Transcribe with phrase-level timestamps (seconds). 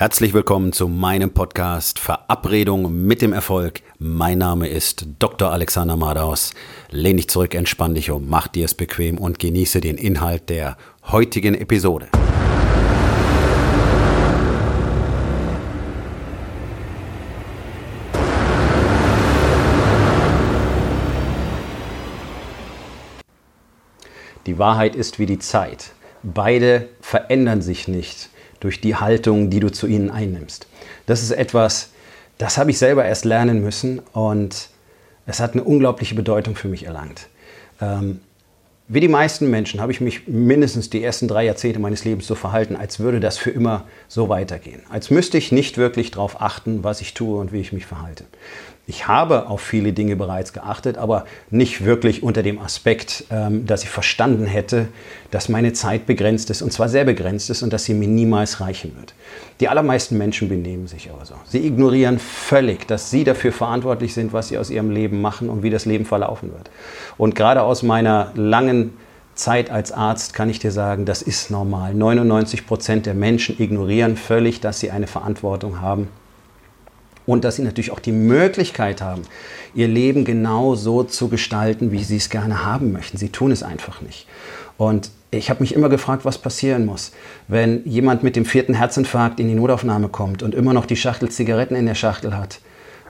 [0.00, 3.80] Herzlich willkommen zu meinem Podcast Verabredung mit dem Erfolg.
[3.98, 5.50] Mein Name ist Dr.
[5.50, 6.54] Alexander Madaus.
[6.88, 10.76] Lehn dich zurück, entspann dich um, mach dir es bequem und genieße den Inhalt der
[11.08, 12.06] heutigen Episode.
[24.46, 25.90] Die Wahrheit ist wie die Zeit.
[26.22, 28.30] Beide verändern sich nicht
[28.60, 30.66] durch die Haltung, die du zu ihnen einnimmst.
[31.06, 31.90] Das ist etwas,
[32.38, 34.68] das habe ich selber erst lernen müssen und
[35.26, 37.28] es hat eine unglaubliche Bedeutung für mich erlangt.
[37.80, 38.20] Ähm,
[38.90, 42.34] wie die meisten Menschen habe ich mich mindestens die ersten drei Jahrzehnte meines Lebens so
[42.34, 44.80] verhalten, als würde das für immer so weitergehen.
[44.88, 48.24] Als müsste ich nicht wirklich darauf achten, was ich tue und wie ich mich verhalte.
[48.90, 53.82] Ich habe auf viele Dinge bereits geachtet, aber nicht wirklich unter dem Aspekt, ähm, dass
[53.82, 54.88] ich verstanden hätte,
[55.30, 58.62] dass meine Zeit begrenzt ist und zwar sehr begrenzt ist und dass sie mir niemals
[58.62, 59.12] reichen wird.
[59.60, 61.34] Die allermeisten Menschen benehmen sich aber so.
[61.44, 65.62] Sie ignorieren völlig, dass sie dafür verantwortlich sind, was sie aus ihrem Leben machen und
[65.62, 66.70] wie das Leben verlaufen wird.
[67.18, 68.94] Und gerade aus meiner langen
[69.34, 71.92] Zeit als Arzt kann ich dir sagen, das ist normal.
[71.92, 76.08] 99 Prozent der Menschen ignorieren völlig, dass sie eine Verantwortung haben
[77.28, 79.20] und dass sie natürlich auch die Möglichkeit haben,
[79.74, 83.18] ihr Leben genau so zu gestalten, wie sie es gerne haben möchten.
[83.18, 84.26] Sie tun es einfach nicht.
[84.78, 87.12] Und ich habe mich immer gefragt, was passieren muss,
[87.46, 91.28] wenn jemand mit dem vierten Herzinfarkt in die Notaufnahme kommt und immer noch die Schachtel
[91.28, 92.60] Zigaretten in der Schachtel hat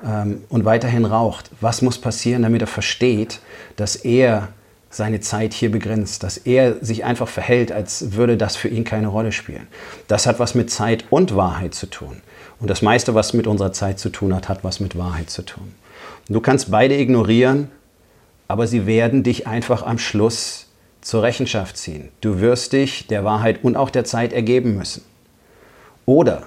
[0.04, 1.52] ähm, und weiterhin raucht.
[1.60, 3.38] Was muss passieren, damit er versteht,
[3.76, 4.48] dass er
[4.90, 9.06] seine Zeit hier begrenzt, dass er sich einfach verhält, als würde das für ihn keine
[9.06, 9.68] Rolle spielen.
[10.08, 12.20] Das hat was mit Zeit und Wahrheit zu tun.
[12.60, 15.42] Und das meiste, was mit unserer Zeit zu tun hat, hat was mit Wahrheit zu
[15.42, 15.74] tun.
[16.28, 17.70] Du kannst beide ignorieren,
[18.48, 20.66] aber sie werden dich einfach am Schluss
[21.00, 22.08] zur Rechenschaft ziehen.
[22.20, 25.04] Du wirst dich der Wahrheit und auch der Zeit ergeben müssen.
[26.06, 26.46] Oder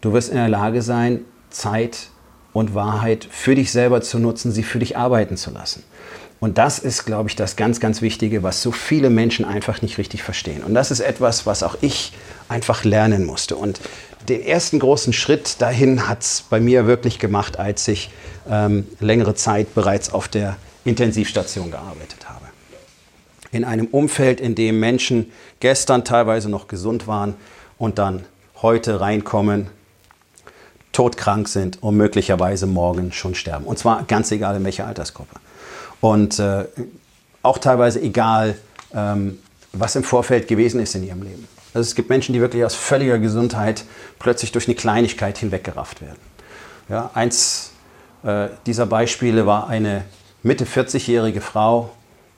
[0.00, 2.08] du wirst in der Lage sein, Zeit
[2.52, 5.84] und Wahrheit für dich selber zu nutzen, sie für dich arbeiten zu lassen.
[6.40, 9.96] Und das ist, glaube ich, das ganz, ganz Wichtige, was so viele Menschen einfach nicht
[9.96, 10.64] richtig verstehen.
[10.64, 12.12] Und das ist etwas, was auch ich
[12.48, 13.54] einfach lernen musste.
[13.54, 13.80] Und
[14.28, 18.10] den ersten großen Schritt dahin hat es bei mir wirklich gemacht, als ich
[18.48, 22.46] ähm, längere Zeit bereits auf der Intensivstation gearbeitet habe.
[23.50, 25.30] In einem Umfeld, in dem Menschen
[25.60, 27.34] gestern teilweise noch gesund waren
[27.78, 28.24] und dann
[28.62, 29.68] heute reinkommen,
[30.92, 33.64] todkrank sind und möglicherweise morgen schon sterben.
[33.64, 35.36] Und zwar ganz egal in welcher Altersgruppe.
[36.00, 36.64] Und äh,
[37.42, 38.56] auch teilweise egal,
[38.94, 39.38] ähm,
[39.72, 41.48] was im Vorfeld gewesen ist in ihrem Leben.
[41.74, 43.84] Also es gibt Menschen, die wirklich aus völliger Gesundheit
[44.18, 46.20] plötzlich durch eine Kleinigkeit hinweggerafft werden.
[46.88, 47.72] Ja, eins
[48.24, 50.04] äh, dieser Beispiele war eine
[50.42, 51.90] Mitte 40-jährige Frau,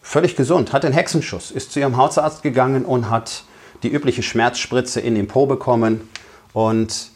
[0.02, 3.44] völlig gesund, hat einen Hexenschuss, ist zu ihrem Hausarzt gegangen und hat
[3.82, 6.08] die übliche Schmerzspritze in den Po bekommen
[6.52, 7.10] und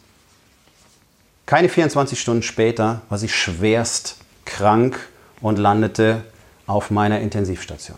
[1.45, 4.99] keine 24 Stunden später war sie schwerst krank
[5.41, 6.23] und landete
[6.67, 7.97] auf meiner Intensivstation.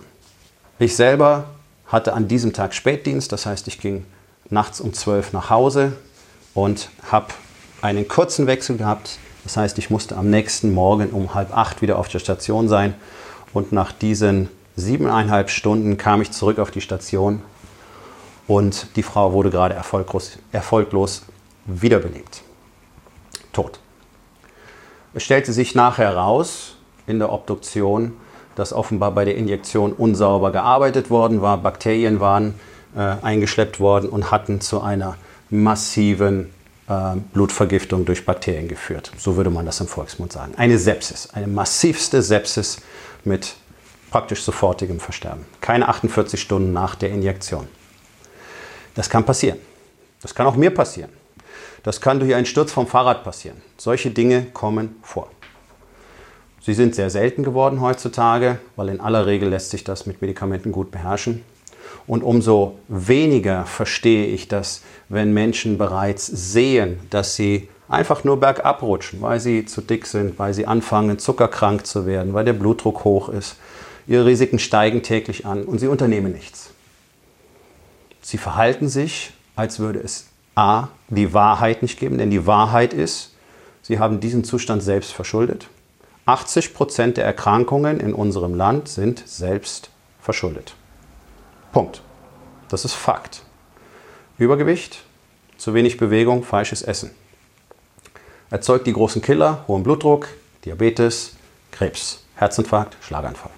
[0.80, 1.46] Ich selber
[1.91, 4.06] hatte an diesem Tag Spätdienst, das heißt, ich ging
[4.50, 5.94] nachts um 12 nach Hause
[6.53, 7.28] und habe
[7.81, 9.18] einen kurzen Wechsel gehabt.
[9.44, 12.94] Das heißt, ich musste am nächsten Morgen um halb acht wieder auf der Station sein.
[13.53, 17.41] Und nach diesen siebeneinhalb Stunden kam ich zurück auf die Station
[18.47, 21.24] und die Frau wurde gerade erfolglos, erfolglos
[21.66, 22.41] wiederbelebt.
[23.53, 23.80] Tot.
[25.13, 26.75] Es stellte sich nachher heraus
[27.07, 28.13] in der Obduktion,
[28.56, 32.56] dass offenbar bei der Injektion unsauber gearbeitet worden war, Bakterien waren
[32.95, 35.16] äh, eingeschleppt worden und hatten zu einer
[35.50, 36.50] massiven
[36.88, 39.12] äh, Blutvergiftung durch Bakterien geführt.
[39.17, 40.53] So würde man das im Volksmund sagen.
[40.57, 42.78] Eine Sepsis, eine massivste Sepsis
[43.23, 43.56] mit
[44.09, 45.45] praktisch sofortigem Versterben.
[45.62, 47.68] Keine 48 Stunden nach der Injektion.
[48.95, 49.57] Das kann passieren.
[50.22, 51.09] Das kann auch mir passieren.
[51.83, 53.62] Das kann durch einen Sturz vom Fahrrad passieren.
[53.78, 55.29] Solche Dinge kommen vor.
[56.64, 60.72] Sie sind sehr selten geworden heutzutage, weil in aller Regel lässt sich das mit Medikamenten
[60.72, 61.44] gut beherrschen.
[62.06, 68.84] Und umso weniger verstehe ich das, wenn Menschen bereits sehen, dass sie einfach nur bergab
[68.84, 73.04] rutschen, weil sie zu dick sind, weil sie anfangen, zuckerkrank zu werden, weil der Blutdruck
[73.06, 73.56] hoch ist.
[74.06, 76.69] Ihre Risiken steigen täglich an und sie unternehmen nichts.
[78.22, 80.90] Sie verhalten sich, als würde es a.
[81.10, 83.34] die Wahrheit nicht geben, denn die Wahrheit ist,
[83.81, 85.68] sie haben diesen Zustand selbst verschuldet
[86.25, 89.89] 80 Prozent der Erkrankungen in unserem Land sind selbst
[90.19, 90.75] verschuldet.
[91.71, 92.01] Punkt.
[92.69, 93.44] Das ist Fakt.
[94.38, 95.03] Übergewicht,
[95.57, 97.12] zu wenig Bewegung, falsches Essen.
[98.50, 100.27] Erzeugt die großen Killer, hohen Blutdruck,
[100.65, 101.33] Diabetes,
[101.71, 103.51] Krebs, Herzinfarkt, Schlaganfall.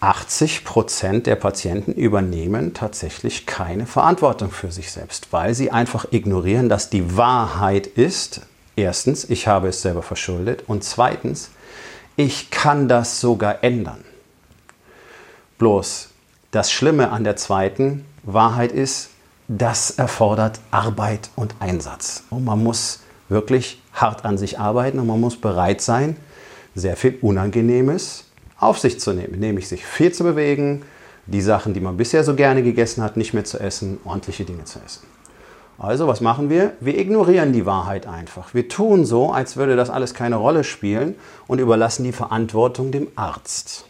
[0.00, 6.68] 80 Prozent der Patienten übernehmen tatsächlich keine Verantwortung für sich selbst, weil sie einfach ignorieren,
[6.68, 8.42] dass die Wahrheit ist,
[8.76, 11.50] erstens, ich habe es selber verschuldet und zweitens,
[12.16, 14.04] ich kann das sogar ändern.
[15.58, 16.10] Bloß
[16.50, 19.10] das Schlimme an der zweiten Wahrheit ist,
[19.48, 22.24] das erfordert Arbeit und Einsatz.
[22.30, 26.16] Und man muss wirklich hart an sich arbeiten und man muss bereit sein,
[26.74, 28.24] sehr viel Unangenehmes
[28.58, 30.82] auf sich zu nehmen, nämlich sich viel zu bewegen,
[31.26, 34.64] die Sachen, die man bisher so gerne gegessen hat, nicht mehr zu essen, ordentliche Dinge
[34.64, 35.06] zu essen.
[35.78, 36.72] Also, was machen wir?
[36.80, 38.54] Wir ignorieren die Wahrheit einfach.
[38.54, 41.16] Wir tun so, als würde das alles keine Rolle spielen
[41.48, 43.86] und überlassen die Verantwortung dem Arzt.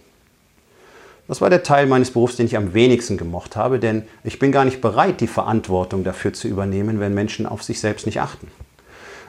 [1.28, 4.52] Das war der Teil meines Berufs, den ich am wenigsten gemocht habe, denn ich bin
[4.52, 8.48] gar nicht bereit, die Verantwortung dafür zu übernehmen, wenn Menschen auf sich selbst nicht achten.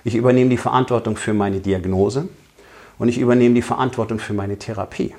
[0.03, 2.27] Ich übernehme die Verantwortung für meine Diagnose
[2.99, 5.15] und ich übernehme die Verantwortung für meine Therapie.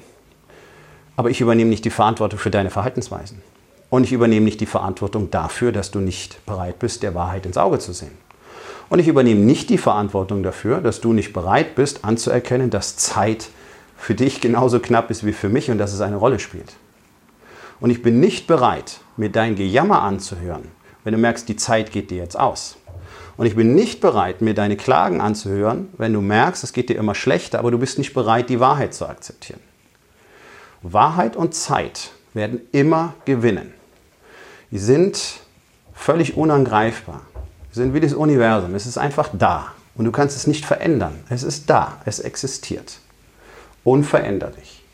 [1.16, 3.42] Aber ich übernehme nicht die Verantwortung für deine Verhaltensweisen.
[3.88, 7.56] Und ich übernehme nicht die Verantwortung dafür, dass du nicht bereit bist, der Wahrheit ins
[7.56, 8.16] Auge zu sehen.
[8.88, 13.48] Und ich übernehme nicht die Verantwortung dafür, dass du nicht bereit bist, anzuerkennen, dass Zeit
[13.96, 16.74] für dich genauso knapp ist wie für mich und dass es eine Rolle spielt.
[17.80, 20.70] Und ich bin nicht bereit, mir dein Gejammer anzuhören,
[21.04, 22.76] wenn du merkst, die Zeit geht dir jetzt aus.
[23.36, 26.96] Und ich bin nicht bereit, mir deine Klagen anzuhören, wenn du merkst, es geht dir
[26.96, 29.60] immer schlechter, aber du bist nicht bereit, die Wahrheit zu akzeptieren.
[30.82, 33.72] Wahrheit und Zeit werden immer gewinnen.
[34.70, 35.40] Die sind
[35.94, 37.22] völlig unangreifbar.
[37.72, 38.74] Sie sind wie das Universum.
[38.74, 39.72] Es ist einfach da.
[39.96, 41.18] Und du kannst es nicht verändern.
[41.30, 42.00] Es ist da.
[42.04, 42.98] Es existiert.
[43.82, 44.84] Unveränderlich.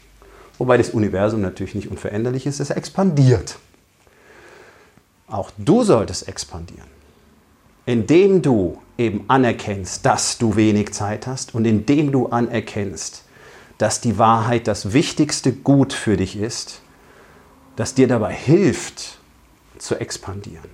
[0.58, 2.60] Wobei das Universum natürlich nicht unveränderlich ist.
[2.60, 3.58] Es expandiert.
[5.26, 6.88] Auch du solltest expandieren.
[7.84, 13.24] Indem du eben anerkennst, dass du wenig Zeit hast und indem du anerkennst,
[13.78, 16.82] dass die Wahrheit das wichtigste Gut für dich ist,
[17.76, 19.18] das dir dabei hilft
[19.78, 20.70] zu expandieren.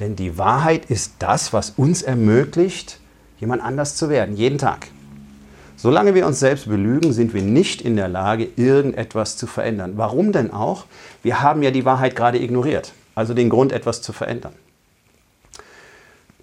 [0.00, 3.00] Denn die Wahrheit ist das, was uns ermöglicht,
[3.38, 4.88] jemand anders zu werden, jeden Tag.
[5.76, 9.94] Solange wir uns selbst belügen, sind wir nicht in der Lage, irgendetwas zu verändern.
[9.96, 10.86] Warum denn auch?
[11.22, 14.54] Wir haben ja die Wahrheit gerade ignoriert, also den Grund, etwas zu verändern.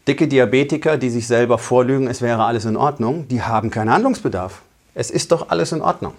[0.07, 4.61] Dicke Diabetiker, die sich selber vorlügen, es wäre alles in Ordnung, die haben keinen Handlungsbedarf.
[4.93, 6.13] Es ist doch alles in Ordnung.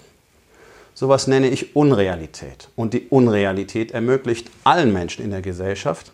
[0.94, 2.68] Sowas nenne ich Unrealität.
[2.76, 6.12] Und die Unrealität ermöglicht allen Menschen in der Gesellschaft,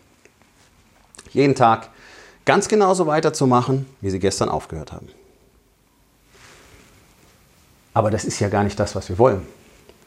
[1.32, 1.90] jeden Tag
[2.44, 5.08] ganz genauso weiterzumachen, wie sie gestern aufgehört haben.
[7.92, 9.46] Aber das ist ja gar nicht das, was wir wollen.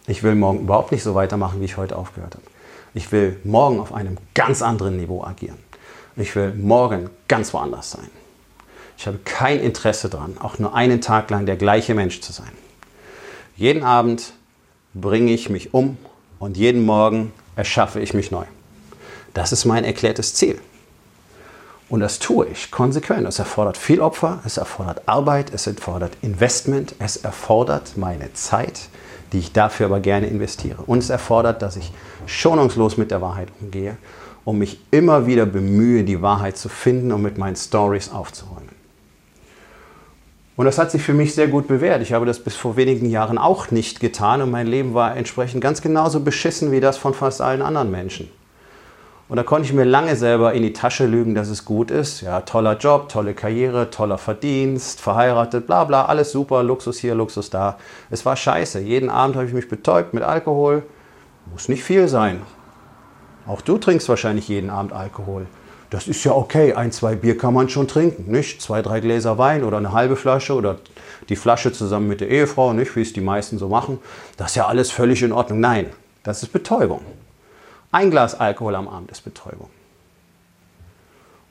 [0.08, 2.46] Ich will morgen überhaupt nicht so weitermachen, wie ich heute aufgehört habe.
[2.94, 5.58] Ich will morgen auf einem ganz anderen Niveau agieren.
[6.16, 8.10] Ich will morgen ganz woanders sein.
[8.98, 12.52] Ich habe kein Interesse daran, auch nur einen Tag lang der gleiche Mensch zu sein.
[13.56, 14.34] Jeden Abend
[14.94, 15.98] bringe ich mich um
[16.40, 18.46] und jeden Morgen erschaffe ich mich neu.
[19.34, 20.60] Das ist mein erklärtes Ziel.
[21.90, 23.28] Und das tue ich konsequent.
[23.28, 28.90] Es erfordert viel Opfer, es erfordert Arbeit, es erfordert Investment, es erfordert meine Zeit,
[29.32, 30.82] die ich dafür aber gerne investiere.
[30.84, 31.92] Und es erfordert, dass ich
[32.26, 33.98] schonungslos mit der Wahrheit umgehe
[34.46, 38.83] und mich immer wieder bemühe, die Wahrheit zu finden und mit meinen Stories aufzuräumen.
[40.56, 42.02] Und das hat sich für mich sehr gut bewährt.
[42.02, 45.62] Ich habe das bis vor wenigen Jahren auch nicht getan und mein Leben war entsprechend
[45.62, 48.30] ganz genauso beschissen wie das von fast allen anderen Menschen.
[49.30, 52.22] Und da konnte ich mir lange selber in die Tasche lügen, dass es gut ist.
[52.22, 57.50] Ja, toller Job, tolle Karriere, toller Verdienst, verheiratet, bla bla, alles super, Luxus hier, Luxus
[57.50, 57.78] da.
[58.12, 58.80] Es war scheiße.
[58.82, 60.84] Jeden Abend habe ich mich betäubt mit Alkohol.
[61.52, 62.42] Muss nicht viel sein.
[63.48, 65.48] Auch du trinkst wahrscheinlich jeden Abend Alkohol.
[65.94, 68.64] Das ist ja okay, ein, zwei Bier kann man schon trinken, nicht?
[68.64, 70.80] Zwei, drei Gläser Wein oder eine halbe Flasche oder
[71.30, 72.96] die Flasche zusammen mit der Ehefrau, nicht?
[72.96, 74.00] Wie es die meisten so machen.
[74.36, 75.60] Das ist ja alles völlig in Ordnung.
[75.60, 75.86] Nein,
[76.24, 77.02] das ist Betäubung.
[77.92, 79.70] Ein Glas Alkohol am Abend ist Betäubung.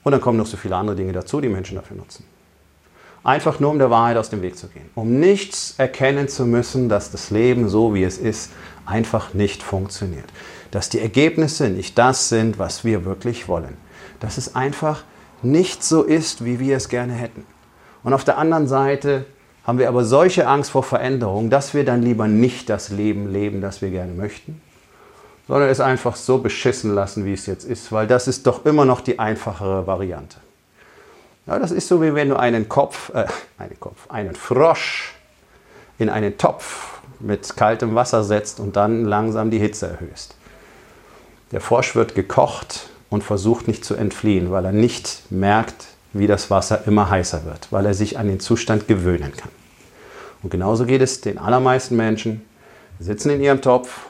[0.02, 2.24] Und dann kommen noch so viele andere Dinge dazu, die Menschen dafür nutzen.
[3.22, 4.90] Einfach nur, um der Wahrheit aus dem Weg zu gehen.
[4.96, 8.50] Um nichts erkennen zu müssen, dass das Leben so, wie es ist,
[8.86, 10.26] einfach nicht funktioniert.
[10.72, 13.76] Dass die Ergebnisse nicht das sind, was wir wirklich wollen
[14.22, 15.02] dass es einfach
[15.42, 17.44] nicht so ist, wie wir es gerne hätten.
[18.04, 19.26] Und auf der anderen Seite
[19.64, 23.60] haben wir aber solche Angst vor Veränderung, dass wir dann lieber nicht das Leben leben,
[23.60, 24.60] das wir gerne möchten,
[25.48, 28.84] sondern es einfach so beschissen lassen, wie es jetzt ist, weil das ist doch immer
[28.84, 30.36] noch die einfachere Variante.
[31.46, 33.26] Ja, das ist so, wie wenn du einen Kopf, äh,
[33.58, 35.14] einen Kopf, einen Frosch
[35.98, 40.36] in einen Topf mit kaltem Wasser setzt und dann langsam die Hitze erhöhst.
[41.50, 46.50] Der Frosch wird gekocht und versucht nicht zu entfliehen, weil er nicht merkt, wie das
[46.50, 49.50] Wasser immer heißer wird, weil er sich an den Zustand gewöhnen kann.
[50.42, 52.40] Und genauso geht es den allermeisten Menschen,
[52.98, 54.06] sitzen in ihrem Topf,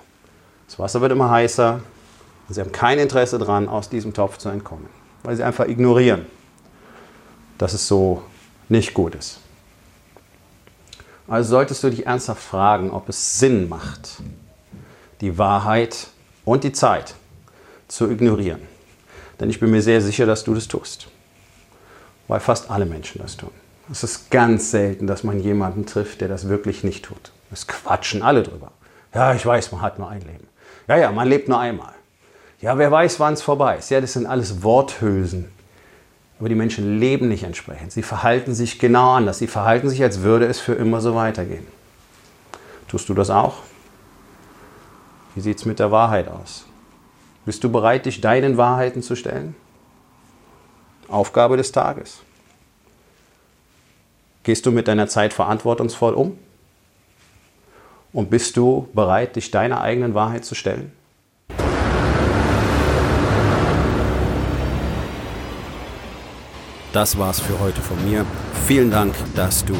[0.68, 1.80] Das Wasser wird immer heißer.
[2.48, 4.86] Und sie haben kein Interesse daran, aus diesem Topf zu entkommen,
[5.24, 6.24] weil sie einfach ignorieren,
[7.58, 8.22] dass es so
[8.68, 9.40] nicht gut ist.
[11.26, 14.22] Also solltest du dich ernsthaft fragen, ob es Sinn macht,
[15.20, 16.06] die Wahrheit
[16.44, 17.14] und die Zeit
[17.88, 18.71] zu ignorieren.
[19.42, 21.08] Denn ich bin mir sehr sicher, dass du das tust.
[22.28, 23.50] Weil fast alle Menschen das tun.
[23.90, 27.32] Es ist ganz selten, dass man jemanden trifft, der das wirklich nicht tut.
[27.50, 28.70] Es quatschen alle drüber.
[29.12, 30.46] Ja, ich weiß, man hat nur ein Leben.
[30.86, 31.92] Ja, ja, man lebt nur einmal.
[32.60, 33.90] Ja, wer weiß, wann es vorbei ist.
[33.90, 35.50] Ja, das sind alles Worthülsen.
[36.38, 37.90] Aber die Menschen leben nicht entsprechend.
[37.90, 39.38] Sie verhalten sich genau anders.
[39.38, 41.66] Sie verhalten sich, als würde es für immer so weitergehen.
[42.86, 43.54] Tust du das auch?
[45.34, 46.64] Wie sieht es mit der Wahrheit aus?
[47.44, 49.56] Bist du bereit, dich deinen Wahrheiten zu stellen?
[51.08, 52.20] Aufgabe des Tages.
[54.44, 56.38] Gehst du mit deiner Zeit verantwortungsvoll um?
[58.12, 60.92] Und bist du bereit, dich deiner eigenen Wahrheit zu stellen?
[66.92, 68.24] Das war's für heute von mir.
[68.66, 69.74] Vielen Dank, dass du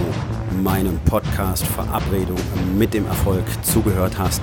[0.62, 2.38] meinem Podcast Verabredung
[2.76, 4.42] mit dem Erfolg zugehört hast.